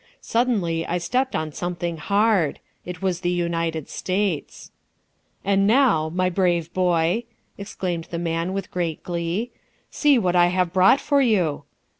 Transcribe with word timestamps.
Suddenly 0.19 0.83
I 0.87 0.97
stepped 0.97 1.35
on 1.35 1.51
something 1.51 1.97
hard. 1.97 2.57
It 2.85 3.03
was 3.03 3.21
the 3.21 3.29
United 3.29 3.87
States. 3.87 4.71
"And 5.45 5.67
now, 5.67 6.09
my 6.09 6.27
brave 6.27 6.73
boy," 6.73 7.25
exclaimed 7.55 8.07
the 8.09 8.17
man 8.17 8.51
with 8.51 8.71
great 8.71 9.03
glee, 9.03 9.51
"see 9.91 10.17
what 10.17 10.35
I 10.35 10.47
have 10.47 10.73
brought 10.73 10.99
for 11.01 11.21
you." 11.21 11.65